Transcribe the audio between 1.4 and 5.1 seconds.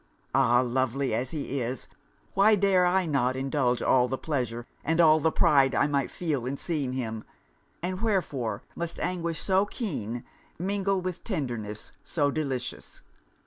is, why dare I not indulge all the pleasure and